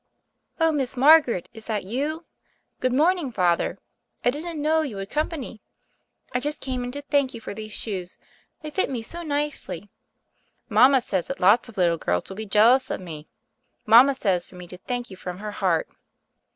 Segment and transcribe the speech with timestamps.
[0.59, 2.25] "Oh, Miss Margaret, is that you?—
[2.81, 3.77] Good morning, Father;
[4.25, 5.59] I didn't know you had com pany.
[6.33, 8.17] I just came in to thank you for these shoes;
[8.63, 9.91] they fit me so nicely.
[10.67, 13.27] Mama says that lots of little girls will be jealous of me.
[13.85, 15.87] Mama says for me to thank you from her heart."